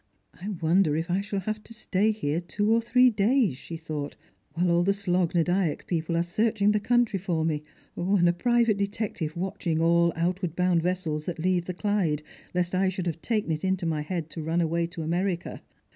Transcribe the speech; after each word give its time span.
"I 0.41 0.49
wonder 0.49 0.95
if 0.95 1.11
I 1.11 1.21
shall 1.21 1.41
have 1.41 1.61
to 1.61 1.75
stay 1.75 2.09
here 2.09 2.41
two 2.41 2.73
or 2.73 2.81
three 2.81 3.11
days," 3.11 3.55
she 3.55 3.77
thought," 3.77 4.15
while 4.55 4.71
all 4.71 4.81
the 4.81 4.93
Slogh 4.93 5.35
na 5.35 5.43
Dyack 5.43 5.85
people 5.85 6.17
are 6.17 6.23
searching 6.23 6.71
the 6.71 6.79
country 6.79 7.19
for 7.19 7.45
me, 7.45 7.61
and 7.95 8.27
a 8.27 8.33
private 8.33 8.77
detective 8.77 9.37
watching 9.37 9.79
all 9.79 10.11
outward 10.15 10.55
bound 10.55 10.81
vessels 10.81 11.27
that 11.27 11.37
leave 11.37 11.65
the 11.65 11.75
Clyde, 11.75 12.23
lest 12.55 12.73
I 12.73 12.89
should 12.89 13.05
have 13.05 13.21
taken 13.21 13.51
it 13.51 13.63
in 13.63 13.77
my 13.87 14.01
head 14.01 14.31
to 14.31 14.41
run 14.41 14.59
away 14.59 14.87
to 14.87 15.03
America 15.03 15.61